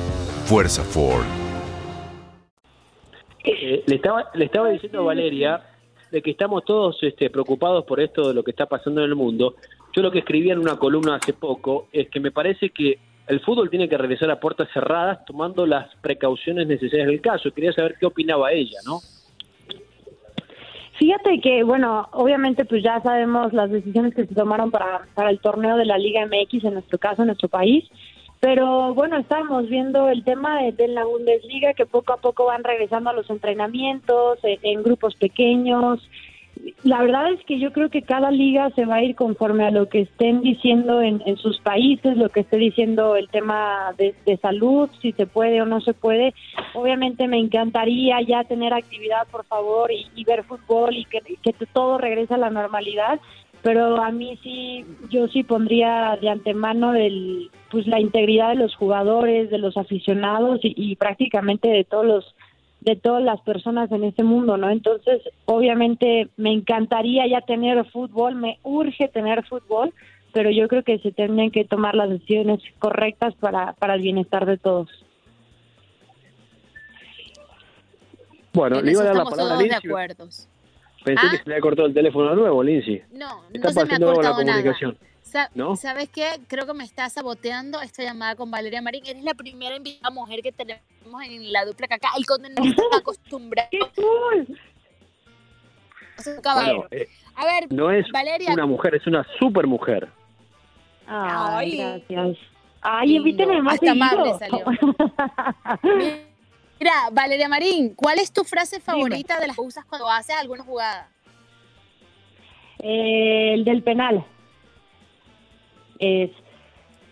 Fuerza 0.45 0.83
Ford. 0.83 1.25
Eh, 3.43 3.83
le 3.87 3.95
estaba 3.95 4.29
le 4.33 4.45
estaba 4.45 4.69
diciendo 4.69 4.99
a 4.99 5.03
Valeria 5.03 5.61
de 6.11 6.21
que 6.21 6.31
estamos 6.31 6.65
todos 6.65 6.97
este, 7.03 7.29
preocupados 7.29 7.85
por 7.85 7.99
esto 7.99 8.27
de 8.27 8.33
lo 8.33 8.43
que 8.43 8.51
está 8.51 8.65
pasando 8.65 9.01
en 9.03 9.09
el 9.09 9.15
mundo. 9.15 9.55
Yo 9.95 10.01
lo 10.01 10.11
que 10.11 10.19
escribía 10.19 10.53
en 10.53 10.59
una 10.59 10.77
columna 10.77 11.15
hace 11.15 11.33
poco 11.33 11.87
es 11.91 12.09
que 12.09 12.19
me 12.19 12.31
parece 12.31 12.69
que 12.69 12.99
el 13.27 13.39
fútbol 13.41 13.69
tiene 13.69 13.87
que 13.87 13.97
regresar 13.97 14.29
a 14.29 14.39
puertas 14.39 14.67
cerradas 14.73 15.23
tomando 15.25 15.65
las 15.65 15.95
precauciones 16.01 16.67
necesarias 16.67 17.07
del 17.07 17.21
caso. 17.21 17.51
Quería 17.51 17.71
saber 17.71 17.95
qué 17.99 18.05
opinaba 18.05 18.51
ella, 18.51 18.77
¿no? 18.85 18.99
Fíjate 20.99 21.39
que, 21.39 21.63
bueno, 21.63 22.09
obviamente 22.11 22.65
pues 22.65 22.83
ya 22.83 23.01
sabemos 23.01 23.53
las 23.53 23.71
decisiones 23.71 24.13
que 24.13 24.25
se 24.25 24.35
tomaron 24.35 24.69
para, 24.69 25.07
para 25.15 25.29
el 25.29 25.39
torneo 25.39 25.77
de 25.77 25.85
la 25.85 25.97
Liga 25.97 26.25
MX, 26.25 26.65
en 26.65 26.73
nuestro 26.73 26.99
caso, 26.99 27.21
en 27.21 27.27
nuestro 27.27 27.47
país. 27.49 27.85
Pero 28.41 28.95
bueno, 28.95 29.17
estábamos 29.17 29.69
viendo 29.69 30.09
el 30.09 30.23
tema 30.23 30.63
de, 30.63 30.87
la 30.87 31.05
Bundesliga, 31.05 31.75
que 31.75 31.85
poco 31.85 32.13
a 32.13 32.17
poco 32.17 32.45
van 32.45 32.63
regresando 32.63 33.11
a 33.11 33.13
los 33.13 33.29
entrenamientos, 33.29 34.39
en, 34.41 34.57
en 34.63 34.81
grupos 34.81 35.13
pequeños. 35.15 35.99
La 36.83 37.03
verdad 37.03 37.31
es 37.33 37.45
que 37.45 37.59
yo 37.59 37.71
creo 37.71 37.91
que 37.91 38.01
cada 38.01 38.31
liga 38.31 38.71
se 38.71 38.85
va 38.85 38.95
a 38.95 39.03
ir 39.03 39.15
conforme 39.15 39.63
a 39.65 39.69
lo 39.69 39.89
que 39.89 40.01
estén 40.01 40.41
diciendo 40.41 41.03
en, 41.03 41.21
en 41.27 41.37
sus 41.37 41.59
países, 41.59 42.17
lo 42.17 42.29
que 42.29 42.39
esté 42.39 42.57
diciendo 42.57 43.15
el 43.15 43.29
tema 43.29 43.93
de, 43.99 44.15
de 44.25 44.37
salud, 44.37 44.89
si 45.03 45.11
se 45.11 45.27
puede 45.27 45.61
o 45.61 45.65
no 45.67 45.79
se 45.79 45.93
puede. 45.93 46.33
Obviamente 46.73 47.27
me 47.27 47.37
encantaría 47.37 48.21
ya 48.21 48.43
tener 48.43 48.73
actividad, 48.73 49.27
por 49.29 49.45
favor, 49.45 49.91
y, 49.91 50.07
y 50.15 50.23
ver 50.23 50.45
fútbol 50.45 50.97
y 50.97 51.05
que, 51.05 51.21
que 51.43 51.53
todo 51.73 51.99
regrese 51.99 52.33
a 52.33 52.39
la 52.39 52.49
normalidad, 52.49 53.19
pero 53.63 54.01
a 54.01 54.11
mí 54.11 54.39
sí, 54.41 54.85
yo 55.09 55.27
sí 55.27 55.43
pondría 55.43 56.17
de 56.19 56.29
antemano 56.29 56.93
el, 56.95 57.51
pues 57.69 57.87
la 57.87 57.99
integridad 57.99 58.49
de 58.49 58.55
los 58.55 58.75
jugadores, 58.75 59.49
de 59.49 59.57
los 59.57 59.77
aficionados 59.77 60.59
y, 60.63 60.73
y 60.75 60.95
prácticamente 60.95 61.67
de 61.67 61.83
todos 61.83 62.05
los 62.05 62.35
de 62.81 62.95
todas 62.95 63.23
las 63.23 63.39
personas 63.41 63.91
en 63.91 64.03
este 64.03 64.23
mundo, 64.23 64.57
¿no? 64.57 64.69
Entonces, 64.71 65.21
obviamente 65.45 66.29
me 66.35 66.51
encantaría 66.51 67.27
ya 67.27 67.41
tener 67.41 67.85
fútbol, 67.91 68.35
me 68.35 68.57
urge 68.63 69.07
tener 69.07 69.45
fútbol, 69.45 69.93
pero 70.33 70.49
yo 70.49 70.67
creo 70.67 70.83
que 70.83 70.97
se 70.97 71.11
tienen 71.11 71.51
que 71.51 71.63
tomar 71.63 71.93
las 71.93 72.09
decisiones 72.09 72.59
correctas 72.79 73.35
para, 73.35 73.73
para 73.73 73.95
el 73.95 74.01
bienestar 74.01 74.47
de 74.47 74.57
todos. 74.57 74.89
Bueno, 78.53 78.79
En 78.79 78.85
le 78.85 78.91
iba 78.91 79.01
a 79.01 79.05
dar 79.05 79.15
la 79.15 79.25
palabra 79.25 79.75
a 79.75 79.77
acuerdo. 79.77 80.27
Pensé 81.03 81.25
Ah. 81.25 81.31
que 81.31 81.37
se 81.37 81.43
le 81.45 81.53
había 81.55 81.61
cortado 81.61 81.87
el 81.87 81.93
teléfono 81.93 82.29
de 82.29 82.35
nuevo, 82.35 82.63
Lindsay. 82.63 83.03
No, 83.11 83.43
Está 83.53 83.67
no 83.67 83.73
se 83.73 83.85
me 83.85 83.93
ha 83.95 83.99
la 83.99 84.05
cortado 84.05 84.43
nada. 84.43 84.57
comunicación. 84.57 84.97
Sa- 85.23 85.49
¿No? 85.55 85.75
¿Sabes 85.77 86.09
qué? 86.09 86.27
Creo 86.47 86.65
que 86.67 86.73
me 86.73 86.83
está 86.83 87.09
saboteando 87.09 87.79
esta 87.81 88.03
llamada 88.03 88.35
con 88.35 88.51
Valeria 88.51 88.81
Marín. 88.81 89.03
Eres 89.05 89.23
la 89.23 89.33
primera 89.33 89.75
invitada 89.77 90.13
mujer 90.13 90.41
que 90.41 90.51
tenemos 90.51 90.83
en 91.25 91.51
la 91.53 91.63
dupla 91.65 91.85
acá. 91.89 92.09
El 92.17 92.25
conde 92.25 92.49
no 92.49 92.65
está 92.65 92.83
acostumbrado. 92.97 93.69
¡Qué 93.71 93.79
cool! 93.95 94.59
Es 96.17 96.27
un 96.27 96.41
caballero. 96.41 96.85
Bueno, 96.89 97.03
eh, 97.03 97.07
A 97.35 97.45
ver, 97.45 97.71
no 97.71 97.89
es 97.91 98.05
Valeria. 98.11 98.51
una 98.53 98.65
mujer, 98.65 98.93
es 98.95 99.07
una 99.07 99.25
super 99.39 99.65
mujer. 99.67 100.09
Ay, 101.07 101.79
Ay. 101.79 102.01
gracias. 102.09 102.37
Ay, 102.81 103.07
Lindo. 103.09 103.29
invíteme 103.29 103.61
más 103.61 103.75
Hasta 103.75 103.91
amable 103.91 104.33
seguido. 104.37 104.65
Mira, 106.81 107.09
Valeria 107.11 107.47
Marín, 107.47 107.93
¿cuál 107.93 108.17
es 108.17 108.31
tu 108.31 108.43
frase 108.43 108.79
favorita 108.79 109.39
de 109.39 109.45
las 109.45 109.55
que 109.55 109.61
usas 109.61 109.85
cuando 109.85 110.09
haces 110.09 110.35
alguna 110.35 110.63
jugada? 110.63 111.11
Eh, 112.79 113.53
el 113.53 113.63
del 113.63 113.83
penal. 113.83 114.25
Es... 115.99 116.31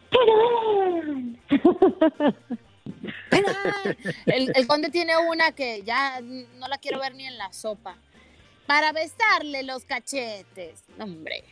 ¡Penal! 0.10 1.40
¡Penal! 3.30 3.98
El, 4.26 4.52
el 4.56 4.66
conde 4.66 4.90
tiene 4.90 5.16
una 5.20 5.52
que 5.52 5.84
ya 5.84 6.20
no 6.20 6.68
la 6.68 6.80
quiero 6.80 7.00
ver 7.00 7.14
ni 7.14 7.28
en 7.28 7.38
la 7.38 7.54
sopa. 7.54 7.96
Para 8.66 8.92
besarle 8.92 9.62
los 9.62 9.86
cachetes. 9.86 10.84
Hombre. 11.00 11.44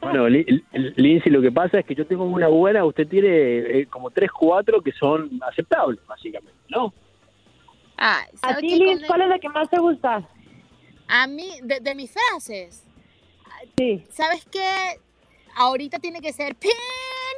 Bueno, 0.00 0.28
Li- 0.28 0.44
Li- 0.72 0.92
Lindsay, 0.96 1.32
lo 1.32 1.40
que 1.42 1.50
pasa 1.52 1.78
es 1.80 1.86
que 1.86 1.94
yo 1.94 2.06
tengo 2.06 2.24
una 2.24 2.48
buena, 2.48 2.84
usted 2.84 3.06
tiene 3.08 3.28
eh, 3.28 3.86
como 3.90 4.10
tres, 4.10 4.30
cuatro 4.30 4.80
que 4.82 4.92
son 4.92 5.40
aceptables, 5.48 5.98
básicamente, 6.06 6.58
¿no? 6.68 6.92
Ay, 7.96 8.26
A 8.42 8.48
¿sabe 8.48 8.60
ti, 8.60 8.76
Liz? 8.76 9.04
¿cuál 9.06 9.22
es 9.22 9.28
la 9.28 9.38
que 9.38 9.48
más 9.48 9.68
te 9.70 9.78
gusta? 9.78 10.28
A 11.08 11.26
mí, 11.26 11.48
de, 11.62 11.80
de 11.80 11.94
mis 11.94 12.10
frases, 12.12 12.84
Sí. 13.76 14.04
¿sabes 14.10 14.44
qué? 14.50 15.00
Ahorita 15.56 15.98
tiene 15.98 16.20
que 16.20 16.32
ser 16.32 16.54
pin, 16.56 16.70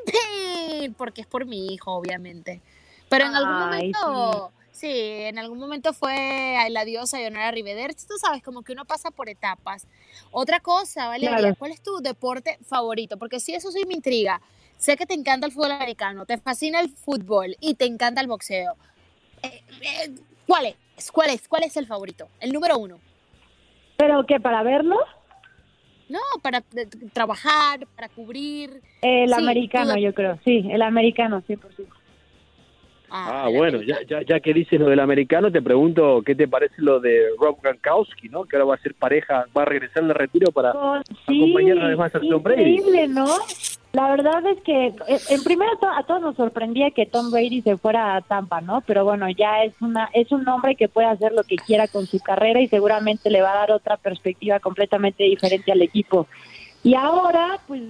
pin, 0.07 0.95
porque 0.95 1.21
es 1.21 1.27
por 1.27 1.47
mi 1.47 1.67
hijo, 1.73 1.93
obviamente. 1.93 2.61
Pero 3.09 3.25
en 3.27 3.35
algún 3.35 3.55
Ay, 3.55 3.93
momento, 3.93 4.53
sí. 4.57 4.58
En 4.83 5.39
algún 5.39 5.59
momento 5.59 5.93
fue 5.93 6.57
a 6.57 6.69
la 6.71 6.85
diosa 6.85 7.19
Leonora 7.19 7.51
Rivederci, 7.51 8.07
tú 8.07 8.15
sabes, 8.19 8.43
como 8.43 8.63
que 8.63 8.73
uno 8.73 8.85
pasa 8.85 9.11
por 9.11 9.29
etapas. 9.29 9.87
Otra 10.31 10.61
cosa, 10.61 11.09
Valeria, 11.09 11.37
Claro. 11.39 11.55
¿cuál 11.59 11.73
es 11.73 11.83
tu 11.83 11.99
deporte 11.99 12.59
favorito? 12.67 13.17
Porque 13.19 13.41
sí, 13.41 13.55
eso 13.55 13.71
sí 13.71 13.83
me 13.87 13.95
intriga. 13.95 14.41
Sé 14.77 14.97
que 14.97 15.07
te 15.07 15.15
encanta 15.15 15.47
el 15.47 15.53
fútbol 15.53 15.73
americano, 15.73 16.25
te 16.27 16.39
fascina 16.39 16.81
el 16.81 16.91
fútbol 16.91 17.57
y 17.61 17.75
te 17.75 17.85
encanta 17.85 18.21
el 18.21 18.29
boxeo. 18.29 18.75
Eh, 19.43 19.63
eh, 19.83 20.11
¿Cuál 20.47 20.67
es? 20.97 21.11
¿Cuál 21.13 21.31
es? 21.31 21.49
¿Cuál 21.49 21.65
es 21.65 21.77
el 21.77 21.87
favorito? 21.87 22.29
El 22.41 22.53
número 22.53 22.79
uno. 22.79 22.99
¿Pero 23.97 24.25
qué, 24.27 24.39
para 24.39 24.63
verlo? 24.63 24.97
No, 26.09 26.21
para 26.43 26.59
eh, 26.77 26.87
trabajar, 27.13 27.87
para 27.97 28.09
cubrir. 28.09 28.81
El 29.03 29.29
Sí, 29.29 29.35
americano, 29.35 29.97
yo 29.99 30.15
creo. 30.15 30.39
Sí, 30.45 30.67
el 30.71 30.83
americano, 30.83 31.43
100%. 31.43 31.59
Ah, 33.11 33.49
bueno, 33.53 33.81
ya, 33.83 33.99
ya, 34.09 34.23
ya 34.23 34.41
que 34.41 34.53
dices 34.53 34.79
lo 34.79 34.87
del 34.89 35.01
americano, 35.01 35.51
te 35.51 35.63
pregunto 35.63 36.23
qué 36.25 36.35
te 36.35 36.47
parece 36.47 36.75
lo 36.79 37.01
de 37.01 37.29
Rob 37.41 37.57
Gronkowski, 37.63 38.29
¿no? 38.29 38.45
Que 38.45 38.57
ahora 38.57 38.67
va 38.67 38.75
a 38.75 38.79
ser 38.83 38.95
pareja, 38.95 39.47
va 39.57 39.63
a 39.63 39.65
regresar 39.67 40.03
al 40.05 40.15
retiro 40.15 40.53
para 40.53 40.73
sí, 41.27 41.43
acompañar 41.43 41.79
además 41.79 42.15
a 42.15 42.21
Tom 42.21 42.43
Brady. 42.43 42.63
increíble, 42.75 43.09
¿no? 43.09 43.27
La 43.93 44.11
verdad 44.11 44.47
es 44.47 44.61
que 44.63 44.89
eh, 44.89 45.19
en 45.31 45.43
primero 45.45 45.71
to- 45.81 45.89
a 45.89 46.03
todos 46.03 46.21
nos 46.21 46.37
sorprendía 46.37 46.91
que 46.91 47.07
Tom 47.07 47.31
Brady 47.31 47.63
se 47.63 47.79
fuera 47.79 48.17
a 48.17 48.21
Tampa, 48.21 48.61
¿no? 48.61 48.83
Pero 48.87 49.03
bueno, 49.05 49.31
ya 49.31 49.65
es 49.65 49.73
una 49.81 50.11
es 50.13 50.31
un 50.31 50.47
hombre 50.47 50.77
que 50.77 50.89
puede 50.89 51.07
hacer 51.09 51.33
lo 51.33 51.43
que 51.43 51.57
quiera 51.57 51.89
con 51.89 52.07
su 52.07 52.21
carrera 52.21 52.61
y 52.61 52.69
seguramente 52.69 53.31
le 53.31 53.41
va 53.41 53.53
a 53.53 53.57
dar 53.61 53.73
otra 53.73 53.97
perspectiva 53.97 54.61
completamente 54.61 55.25
diferente 55.25 55.73
al 55.73 55.81
equipo. 55.81 56.27
Y 56.85 56.95
ahora, 56.95 57.59
pues 57.67 57.81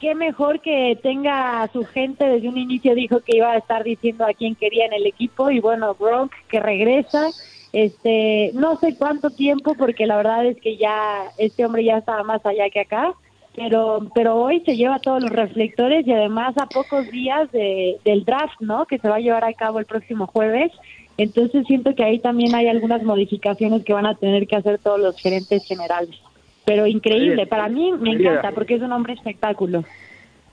qué 0.00 0.14
mejor 0.14 0.60
que 0.60 0.98
tenga 1.02 1.62
a 1.62 1.68
su 1.68 1.84
gente 1.84 2.24
desde 2.24 2.48
un 2.48 2.56
inicio 2.56 2.94
dijo 2.94 3.20
que 3.20 3.36
iba 3.36 3.52
a 3.52 3.58
estar 3.58 3.84
diciendo 3.84 4.24
a 4.24 4.32
quién 4.32 4.54
quería 4.54 4.86
en 4.86 4.94
el 4.94 5.06
equipo 5.06 5.50
y 5.50 5.60
bueno, 5.60 5.94
Gronk 5.94 6.32
que 6.48 6.58
regresa, 6.58 7.28
este, 7.72 8.50
no 8.54 8.76
sé 8.78 8.96
cuánto 8.96 9.30
tiempo 9.30 9.74
porque 9.74 10.06
la 10.06 10.16
verdad 10.16 10.46
es 10.46 10.60
que 10.60 10.76
ya 10.76 11.24
este 11.38 11.64
hombre 11.64 11.84
ya 11.84 11.98
estaba 11.98 12.22
más 12.24 12.44
allá 12.44 12.70
que 12.70 12.80
acá, 12.80 13.12
pero 13.54 14.08
pero 14.14 14.36
hoy 14.36 14.62
se 14.64 14.76
lleva 14.76 15.00
todos 15.00 15.22
los 15.22 15.30
reflectores 15.30 16.06
y 16.06 16.12
además 16.12 16.56
a 16.56 16.66
pocos 16.66 17.10
días 17.10 17.52
de, 17.52 17.98
del 18.04 18.24
draft, 18.24 18.60
¿no? 18.60 18.86
Que 18.86 18.98
se 18.98 19.08
va 19.08 19.16
a 19.16 19.20
llevar 19.20 19.44
a 19.44 19.52
cabo 19.52 19.78
el 19.78 19.86
próximo 19.86 20.26
jueves. 20.26 20.72
Entonces 21.18 21.66
siento 21.66 21.94
que 21.94 22.02
ahí 22.02 22.18
también 22.18 22.54
hay 22.54 22.68
algunas 22.68 23.02
modificaciones 23.02 23.84
que 23.84 23.92
van 23.92 24.06
a 24.06 24.14
tener 24.14 24.46
que 24.46 24.56
hacer 24.56 24.78
todos 24.78 24.98
los 24.98 25.20
gerentes 25.20 25.66
generales. 25.66 26.16
Pero 26.64 26.86
increíble, 26.86 27.46
para 27.46 27.68
mí 27.68 27.92
me 27.92 28.12
encanta 28.12 28.52
porque 28.52 28.74
es 28.74 28.82
un 28.82 28.92
hombre 28.92 29.14
espectáculo. 29.14 29.84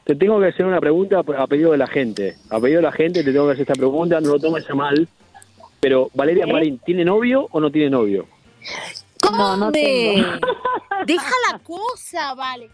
Te 0.03 0.15
tengo 0.15 0.39
que 0.39 0.47
hacer 0.47 0.65
una 0.65 0.79
pregunta 0.79 1.19
a 1.19 1.47
pedido 1.47 1.71
de 1.71 1.77
la 1.77 1.87
gente. 1.87 2.35
A 2.49 2.59
pedido 2.59 2.77
de 2.77 2.83
la 2.83 2.91
gente 2.91 3.23
te 3.23 3.31
tengo 3.31 3.45
que 3.47 3.53
hacer 3.53 3.63
esta 3.63 3.73
pregunta, 3.73 4.21
no 4.21 4.29
lo 4.29 4.39
tomes 4.39 4.69
a 4.69 4.75
mal. 4.75 5.07
Pero, 5.79 6.09
Valeria 6.13 6.45
¿Sí? 6.45 6.51
Marín, 6.51 6.79
¿tiene 6.79 7.03
novio 7.03 7.47
o 7.51 7.59
no 7.59 7.69
tiene 7.69 7.89
novio? 7.89 8.25
No, 9.23 9.57
no 9.57 9.65
Conde, 9.65 9.83
tengo. 9.83 10.27
deja 11.05 11.31
la 11.51 11.59
cosa, 11.59 12.33
vale. 12.35 12.69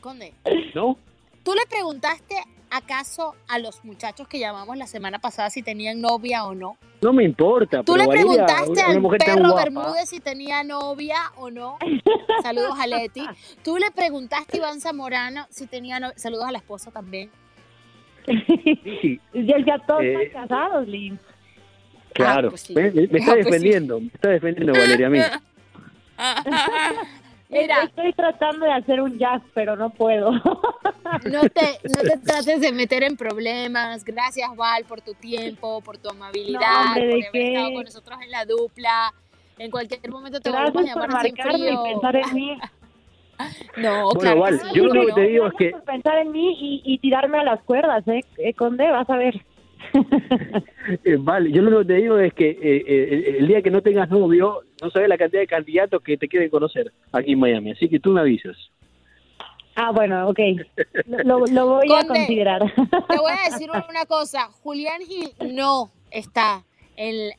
Conde, 0.00 0.34
¿No? 0.74 0.98
¿tú 1.42 1.54
le 1.54 1.66
preguntaste 1.66 2.36
acaso 2.76 3.34
a 3.48 3.58
los 3.58 3.84
muchachos 3.84 4.28
que 4.28 4.38
llamamos 4.38 4.76
la 4.76 4.86
semana 4.86 5.18
pasada 5.18 5.50
si 5.50 5.62
tenían 5.62 6.00
novia 6.00 6.44
o 6.44 6.54
no? 6.54 6.76
No 7.02 7.12
me 7.12 7.24
importa. 7.24 7.82
¿Tú 7.82 7.92
pero 7.94 8.04
le 8.04 8.10
preguntaste 8.10 8.70
una- 8.70 8.88
una 8.98 9.12
al 9.14 9.18
perro. 9.18 9.54
Bermúdez 9.54 10.08
si 10.08 10.20
tenía 10.20 10.62
novia 10.64 11.16
o 11.36 11.50
no? 11.50 11.78
Saludos 12.42 12.74
a 12.80 12.86
Leti. 12.86 13.24
¿Tú 13.62 13.76
le 13.78 13.90
preguntaste 13.90 14.56
a 14.56 14.60
Iván 14.60 14.80
Zamorano 14.80 15.46
si 15.50 15.66
tenía 15.66 16.00
novia? 16.00 16.16
Saludos 16.18 16.44
a 16.46 16.52
la 16.52 16.58
esposa 16.58 16.90
también. 16.90 17.30
Sí, 18.26 19.20
Ya, 19.34 19.56
ya 19.66 19.78
todos 19.86 20.02
Eh, 20.02 20.14
están 20.24 20.48
casados, 20.48 20.88
Lynn. 20.88 21.18
claro. 22.14 22.50
pues 22.50 22.62
sí. 22.62 22.74
Me, 22.74 22.90
me- 22.90 23.06
me 23.08 23.18
está 23.18 23.32
Ah, 23.32 23.34
pues 23.34 23.44
sí. 23.46 23.50
defendiendo, 23.50 24.00
me 24.00 24.06
está 24.06 24.28
defendiendo 24.30 24.72
Valeria 24.72 25.06
a 25.06 25.10
mí. 25.10 25.18
Mira, 27.60 27.82
Estoy 27.84 28.12
tratando 28.12 28.66
de 28.66 28.72
hacer 28.72 29.00
un 29.00 29.18
jazz, 29.18 29.42
pero 29.54 29.76
no 29.76 29.90
puedo. 29.90 30.30
no 31.24 31.48
te, 31.48 31.78
no 31.88 32.00
te 32.02 32.18
trates 32.18 32.60
de 32.60 32.72
meter 32.72 33.02
en 33.04 33.16
problemas. 33.16 34.04
Gracias, 34.04 34.48
Val, 34.56 34.84
por 34.84 35.00
tu 35.00 35.14
tiempo, 35.14 35.80
por 35.80 35.98
tu 35.98 36.08
amabilidad, 36.10 36.60
No, 36.60 36.80
hombre, 36.88 37.06
¿de 37.06 37.12
por 37.12 37.20
haber 37.20 37.32
qué? 37.32 37.48
estado 37.48 37.72
con 37.74 37.84
nosotros 37.84 38.18
en 38.22 38.30
la 38.30 38.44
dupla. 38.44 39.14
En 39.58 39.70
cualquier 39.70 40.10
momento 40.10 40.40
te 40.40 40.50
volvemos 40.50 40.76
a 40.76 40.86
llamar 40.86 41.22
sin 41.22 41.34
marcarme 41.34 41.58
y 41.58 41.62
frío. 41.68 41.82
pensar 41.84 42.16
en 42.16 42.34
mí. 42.34 42.58
No, 43.76 44.04
Bueno, 44.14 44.20
claro. 44.20 44.40
Val, 44.40 44.58
que 44.60 44.64
sí. 44.64 44.70
yo 44.74 44.84
lo 44.84 44.90
único 44.92 45.06
que 45.06 45.12
te 45.22 45.26
digo 45.26 45.46
es 45.48 45.54
que 45.54 45.70
por 45.70 45.82
pensar 45.82 46.18
en 46.18 46.30
mí 46.30 46.56
y, 46.56 46.82
y 46.84 46.98
tirarme 46.98 47.38
a 47.38 47.42
las 47.42 47.60
cuerdas, 47.64 48.06
¿eh? 48.06 48.20
eh 48.38 48.54
Conde, 48.54 48.88
vas 48.92 49.10
a 49.10 49.16
ver. 49.16 49.44
Eh, 51.02 51.16
vale, 51.18 51.50
yo 51.50 51.62
lo 51.62 51.68
único 51.68 51.80
que 51.80 51.94
te 51.94 52.00
digo 52.00 52.18
es 52.18 52.34
que 52.34 52.50
eh, 52.50 52.58
eh, 52.86 53.36
el, 53.38 53.46
día 53.48 53.62
que 53.62 53.70
no 53.70 53.80
tengas 53.82 54.10
novio, 54.10 54.60
no 54.82 54.90
sabes 54.90 55.08
la 55.08 55.16
cantidad 55.16 55.40
de 55.40 55.46
candidatos 55.46 56.02
que 56.02 56.18
te 56.18 56.28
quieren 56.28 56.50
conocer 56.50 56.92
aquí 57.10 57.32
en 57.32 57.38
Miami. 57.40 57.70
Así 57.72 57.88
que 57.88 57.98
tú 57.98 58.10
me 58.10 58.20
avisas. 58.20 58.54
Ah, 59.74 59.90
bueno, 59.92 60.28
ok. 60.28 60.38
Lo, 61.24 61.46
lo 61.46 61.66
voy 61.66 61.86
a 61.92 62.06
considerar. 62.06 62.62
Te 63.08 63.18
voy 63.18 63.32
a 63.32 63.50
decir 63.50 63.70
una 63.70 64.04
cosa. 64.06 64.50
Julián 64.62 65.00
Gil 65.02 65.30
no 65.54 65.90
está 66.10 66.62
en 66.96 67.32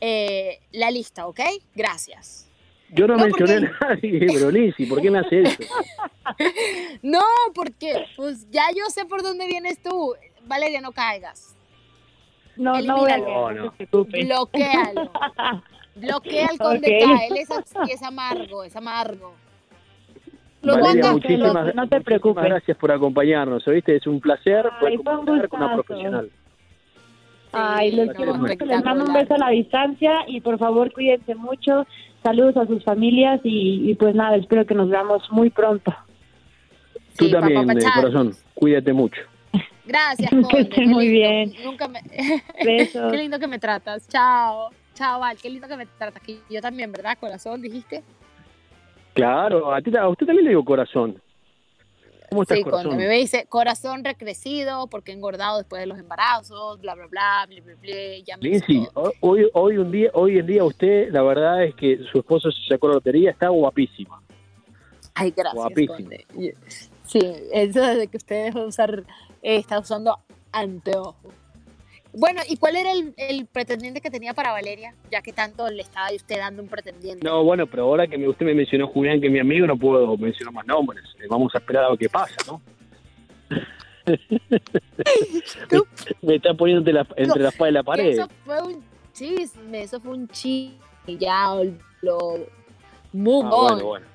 eh, 0.00 0.58
la 0.72 0.90
lista, 0.90 1.26
¿ok? 1.28 1.40
Gracias. 1.76 2.50
Yo 2.90 3.06
no, 3.06 3.16
No, 3.16 3.24
mencioné 3.26 3.68
porque- 3.68 3.84
a 3.84 3.88
nadie, 3.90 4.26
pero 4.34 4.50
Lizzy, 4.50 4.86
¿por 4.86 5.00
qué 5.00 5.10
me 5.10 5.18
hace 5.20 5.42
eso? 5.42 5.62
No, 7.02 7.22
porque 7.54 8.04
pues 8.16 8.50
ya 8.50 8.64
yo 8.76 8.84
sé 8.90 9.04
por 9.04 9.22
dónde 9.22 9.46
vienes 9.46 9.80
tú. 9.82 10.14
Valeria, 10.46 10.80
no 10.80 10.92
caigas. 10.92 11.54
No, 12.58 12.80
no 12.80 12.96
voy 12.98 13.10
a 13.10 13.18
No, 13.18 13.50
no. 13.52 13.72
Bloquéalo. 13.90 15.10
Bloquea 15.96 16.46
al 16.50 16.58
conde 16.58 16.98
Ok. 17.02 17.04
K. 17.04 17.26
Él 17.26 17.36
es, 17.90 18.02
amargo, 18.02 18.62
es 18.64 18.76
amargo. 18.76 19.34
Lo 20.62 20.74
Valeria, 20.74 21.12
muchísimas, 21.12 21.52
no 21.54 21.60
te 21.62 21.70
muchísimas 21.72 22.02
preocupes. 22.04 22.44
gracias 22.44 22.76
por 22.76 22.92
acompañarnos. 22.92 23.66
¿Oíste? 23.66 23.96
Es 23.96 24.06
un 24.06 24.20
placer 24.20 24.68
Ay, 24.80 24.96
un 24.96 25.02
conversar 25.04 25.48
con 25.48 25.62
una 25.62 25.74
profesional. 25.74 26.30
Ay, 27.52 27.92
los 27.92 28.08
Sí, 28.08 28.14
quiero 28.16 28.32
no, 28.34 28.38
mucho. 28.40 28.64
Les 28.64 28.84
mando 28.84 29.04
un 29.04 29.12
beso 29.14 29.34
a 29.34 29.38
la 29.38 29.48
distancia 29.50 30.24
y 30.26 30.40
por 30.40 30.58
favor 30.58 30.92
cuídense 30.92 31.34
mucho. 31.34 31.86
Saludos 32.22 32.56
a 32.56 32.66
sus 32.66 32.84
familias 32.84 33.40
y, 33.44 33.90
y 33.90 33.94
pues 33.94 34.14
nada, 34.14 34.36
espero 34.36 34.66
que 34.66 34.74
nos 34.74 34.88
veamos 34.90 35.22
muy 35.30 35.50
pronto. 35.50 35.92
Tú 37.16 37.24
Sí, 37.26 37.32
también, 37.32 37.66
de 37.66 37.84
corazón. 37.94 38.32
Cuídate 38.54 38.92
mucho. 38.92 39.20
Gracias, 39.88 40.30
Que 40.30 40.42
conde. 40.42 40.60
esté 40.60 40.74
qué 40.82 40.86
muy 40.86 41.08
bien. 41.08 41.52
Nunca 41.64 41.88
me... 41.88 42.02
Besos. 42.64 43.10
Qué 43.10 43.16
lindo 43.16 43.38
que 43.38 43.46
me 43.48 43.58
tratas. 43.58 44.06
Chao. 44.06 44.70
Chao, 44.94 45.18
Val. 45.18 45.36
Qué 45.40 45.48
lindo 45.48 45.66
que 45.66 45.76
me 45.76 45.86
tratas. 45.86 46.22
Que 46.22 46.38
yo 46.50 46.60
también, 46.60 46.92
¿verdad? 46.92 47.16
Corazón, 47.18 47.62
dijiste. 47.62 48.04
Claro, 49.14 49.72
a, 49.74 49.80
ti, 49.80 49.90
a 49.96 50.08
usted 50.08 50.26
también 50.26 50.44
le 50.44 50.50
digo 50.50 50.64
corazón. 50.64 51.20
¿Cómo 52.28 52.42
estás, 52.42 52.58
Sí, 52.58 52.62
corazón? 52.62 52.84
cuando 52.88 53.02
me 53.02 53.08
ve 53.08 53.16
dice 53.16 53.46
corazón 53.48 54.04
recrecido 54.04 54.86
porque 54.86 55.12
he 55.12 55.14
engordado 55.14 55.56
después 55.56 55.80
de 55.80 55.86
los 55.86 55.98
embarazos, 55.98 56.78
bla, 56.78 56.94
bla, 56.94 57.06
bla, 57.06 57.46
bla, 57.48 57.60
bla, 57.62 57.74
bla, 57.80 58.18
ya 58.24 58.36
me 58.36 58.42
Lindsay, 58.42 58.86
hoy, 59.20 59.48
hoy, 59.54 59.78
un 59.78 59.90
día, 59.90 60.10
hoy 60.12 60.38
en 60.38 60.46
día 60.46 60.62
usted, 60.62 61.10
la 61.10 61.22
verdad 61.22 61.64
es 61.64 61.74
que 61.74 61.98
su 62.12 62.18
esposo 62.18 62.52
se 62.52 62.60
sacó 62.68 62.88
la 62.88 62.94
lotería, 62.94 63.30
está 63.30 63.48
guapísima. 63.48 64.20
Ay, 65.14 65.32
gracias, 65.34 65.54
guapísimo. 65.54 65.94
Conde. 65.94 66.26
Sí, 67.08 67.20
eso 67.52 67.80
desde 67.80 68.06
que 68.08 68.16
usted 68.18 68.44
dejó 68.46 68.60
de 68.60 68.66
usar, 68.66 69.04
eh, 69.42 69.56
está 69.56 69.78
usando 69.78 70.18
anteojos. 70.52 71.14
Bueno, 72.12 72.40
¿y 72.48 72.56
cuál 72.56 72.76
era 72.76 72.92
el, 72.92 73.12
el 73.16 73.46
pretendiente 73.46 74.00
que 74.00 74.10
tenía 74.10 74.32
para 74.34 74.52
Valeria? 74.52 74.94
Ya 75.10 75.20
que 75.22 75.32
tanto 75.32 75.68
le 75.68 75.82
estaba 75.82 76.08
usted 76.14 76.38
dando 76.38 76.62
un 76.62 76.68
pretendiente. 76.68 77.22
No, 77.24 77.44
bueno, 77.44 77.66
pero 77.66 77.84
ahora 77.84 78.06
que 78.06 78.16
me- 78.18 78.28
usted 78.28 78.46
me 78.46 78.54
mencionó 78.54 78.88
Julián, 78.88 79.20
que 79.20 79.26
es 79.26 79.32
mi 79.32 79.38
amigo, 79.40 79.66
no 79.66 79.76
puedo 79.76 80.16
mencionar 80.16 80.52
más 80.54 80.66
nombres. 80.66 81.04
Eh, 81.20 81.26
Vamos 81.28 81.54
a 81.54 81.58
esperar 81.58 81.84
a 81.84 81.90
ver 81.90 81.98
qué 81.98 82.08
pasa, 82.08 82.34
¿no? 82.46 82.60
me, 85.70 85.82
me 86.22 86.34
está 86.36 86.54
poniendo 86.54 86.80
entre 86.80 86.92
la, 86.94 87.06
entre 87.16 87.42
la 87.42 87.48
espada 87.50 87.70
y 87.70 87.72
la 87.74 87.82
pared. 87.82 88.08
Eso 88.08 88.28
fue 88.44 88.62
un 88.62 88.82
chisme, 89.12 89.82
eso 89.82 90.00
fue 90.00 90.12
un 90.12 90.28
chisme. 90.28 90.78
Ya 91.18 91.54
lo. 92.02 92.18
Move 93.12 93.46
Ah, 93.46 93.56
bueno, 93.56 93.84
bueno. 93.86 94.06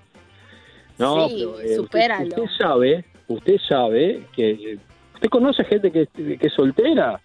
No, 1.04 1.28
Sí, 1.30 1.36
pero 1.38 1.50
eh, 1.60 1.64
usted, 1.64 1.76
supéralo. 1.76 2.28
usted 2.28 2.44
sabe, 2.58 3.06
usted 3.28 3.56
sabe 3.70 4.28
que 4.36 4.78
usted 5.16 5.30
conoce 5.30 5.64
gente 5.66 5.92
que, 5.92 6.08
que 6.08 6.48
es 6.48 6.54
soltera 6.54 7.22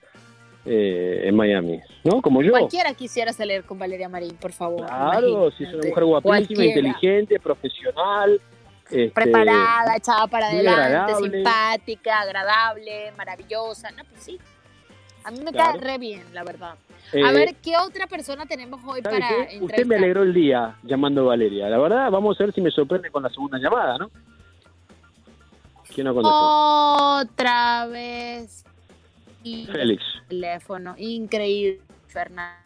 eh, 0.65 1.23
en 1.25 1.35
Miami, 1.35 1.81
¿no? 2.05 2.21
Como 2.21 2.43
yo. 2.43 2.51
Cualquiera 2.51 2.93
quisiera 2.95 3.33
salir 3.33 3.65
con 3.65 3.79
Valeria 3.79 4.09
Marín, 4.09 4.37
por 4.37 4.53
favor. 4.53 4.85
Claro, 4.87 5.51
si 5.53 5.65
es 5.65 5.73
una 5.73 5.89
mujer 5.89 6.05
guapísima, 6.05 6.65
inteligente, 6.65 7.41
profesional. 7.41 8.41
este, 8.85 9.11
Preparada, 9.11 9.97
echada 9.97 10.27
para 10.27 10.49
adelante, 10.49 10.83
agradable. 10.83 11.31
simpática, 11.31 12.21
agradable, 12.21 13.13
maravillosa. 13.17 13.91
No, 13.93 14.05
pues 14.05 14.23
sí. 14.23 14.39
A 15.29 15.31
mí 15.31 15.41
me 15.45 15.53
Claro. 15.53 15.79
cae 15.79 15.81
re 15.93 15.99
bien, 15.99 16.23
la 16.33 16.43
verdad. 16.43 16.77
eh, 17.13 17.23
A 17.23 17.33
ver, 17.33 17.55
¿qué 17.63 17.77
otra 17.77 18.07
persona 18.07 18.47
tenemos 18.47 18.81
hoy 18.87 19.03
¿sabe 19.03 19.21
para 19.21 19.47
qué? 19.47 19.59
Usted 19.61 19.85
me 19.85 19.97
alegró 19.97 20.23
el 20.23 20.33
día 20.33 20.75
llamando 20.85 21.21
a 21.21 21.25
Valeria. 21.25 21.69
La 21.69 21.77
verdad, 21.77 22.11
vamos 22.11 22.41
a 22.41 22.45
ver 22.45 22.55
si 22.55 22.63
me 22.63 22.71
sorprende 22.71 23.11
con 23.11 23.23
la 23.23 23.29
segunda 23.29 23.59
llamada, 23.59 23.99
¿no? 23.99 24.11
¿Quién 25.95 26.07
no 26.07 26.15
contestó? 26.15 27.21
Otra 27.21 27.87
vez. 27.89 28.65
Y 29.45 29.67
Félix. 29.67 30.03
teléfono. 30.29 30.95
Increíble, 30.97 31.83
Fernández. 32.07 32.57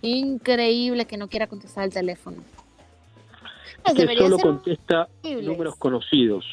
Increíble 0.00 1.06
que 1.06 1.16
no 1.16 1.26
quiera 1.28 1.48
contestar 1.48 1.84
el 1.86 1.92
teléfono. 1.92 2.36
Pues 3.82 3.94
que 3.96 4.16
solo 4.16 4.38
contesta 4.38 5.08
horribles. 5.24 5.44
números 5.46 5.74
conocidos. 5.76 6.44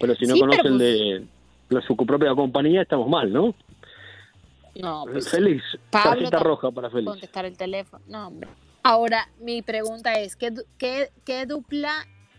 Pero 0.00 0.14
si 0.16 0.24
no 0.26 0.34
Sí, 0.34 0.40
conoce 0.40 0.68
el 0.68 0.78
de 0.78 1.26
la, 1.72 1.82
su 1.82 1.96
propia 1.96 2.34
compañía, 2.34 2.82
estamos 2.82 3.08
mal, 3.08 3.32
¿no? 3.32 3.54
No, 4.74 5.04
pues 5.10 5.28
Félix, 5.28 5.62
Pablo 5.90 6.10
tarjeta 6.12 6.38
roja 6.38 6.70
para 6.70 6.88
Félix. 6.90 7.10
contestar 7.10 7.44
el 7.44 7.56
teléfono. 7.56 8.02
No, 8.08 8.28
hombre. 8.28 8.48
Ahora, 8.82 9.28
mi 9.40 9.62
pregunta 9.62 10.14
es, 10.14 10.34
¿qué, 10.36 10.52
qué, 10.78 11.10
qué 11.24 11.46
dupla 11.46 11.92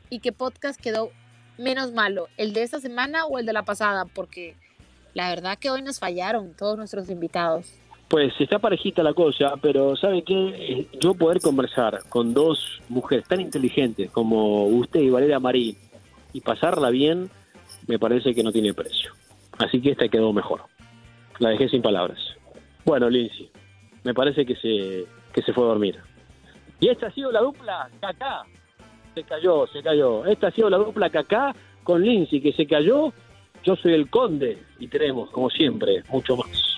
y 0.09 0.19
qué 0.19 0.31
podcast 0.31 0.79
quedó 0.81 1.11
menos 1.57 1.93
malo? 1.93 2.27
¿El 2.37 2.53
de 2.53 2.63
esta 2.63 2.79
semana 2.79 3.25
o 3.27 3.37
el 3.37 3.45
de 3.45 3.53
la 3.53 3.63
pasada? 3.63 4.05
Porque 4.05 4.55
La 5.13 5.29
verdad 5.29 5.59
que 5.59 5.69
hoy 5.69 5.83
nos 5.83 5.99
fallaron 5.99 6.53
todos 6.57 6.75
nuestros 6.75 7.07
invitados. 7.09 7.71
Pues 8.09 8.33
está 8.39 8.57
parejita 8.59 9.03
la 9.03 9.13
cosa, 9.13 9.53
pero 9.61 9.95
¿sabe 9.95 10.23
qué? 10.23 10.33
Eh, 10.33 10.87
Yo 10.99 11.13
poder 11.13 11.39
conversar 11.39 11.99
con 12.09 12.33
dos 12.33 12.81
mujeres 12.89 13.27
tan 13.27 13.39
inteligentes 13.39 14.09
como 14.11 14.65
usted 14.65 15.01
y 15.01 15.09
Valeria 15.11 15.39
Marín 15.39 15.77
y 16.33 16.41
pasarla 16.41 16.89
bien, 16.89 17.29
me 17.87 17.99
parece 17.99 18.33
que 18.33 18.41
no 18.43 18.51
tiene 18.51 18.73
precio. 18.73 19.11
Así 19.59 19.81
que 19.81 19.91
esta 19.91 20.07
quedó 20.07 20.33
mejor. 20.33 20.63
La 21.39 21.49
dejé 21.49 21.69
sin 21.69 21.81
palabras. 21.81 22.19
Bueno, 22.85 23.09
Lindsay, 23.09 23.49
me 24.03 24.13
parece 24.13 24.45
que 24.45 24.55
se, 24.55 25.05
que 25.33 25.41
se 25.41 25.53
fue 25.53 25.63
a 25.63 25.67
dormir. 25.67 25.99
Y 26.79 26.89
esta 26.89 27.07
ha 27.07 27.11
sido 27.11 27.31
la 27.31 27.41
dupla 27.41 27.89
Kaká. 28.01 28.43
Se 29.15 29.23
cayó, 29.23 29.67
se 29.67 29.81
cayó. 29.81 30.25
Esta 30.25 30.47
ha 30.47 30.51
sido 30.51 30.69
la 30.69 30.77
dupla 30.77 31.09
Kaká 31.09 31.55
con 31.83 32.01
Lindsay, 32.01 32.41
que 32.41 32.53
se 32.53 32.67
cayó. 32.67 33.13
Yo 33.63 33.75
soy 33.77 33.93
el 33.93 34.09
conde 34.09 34.61
y 34.79 34.87
tenemos, 34.87 35.29
como 35.31 35.49
siempre, 35.49 36.03
mucho 36.09 36.35
más. 36.35 36.77